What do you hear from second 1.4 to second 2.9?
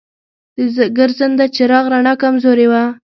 چراغ رڼا کمزورې وه.